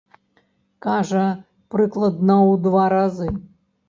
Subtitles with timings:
[0.85, 1.25] Кажа,
[1.75, 3.29] прыкладна ў два разы.